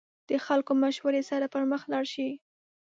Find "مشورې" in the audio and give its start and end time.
0.83-1.21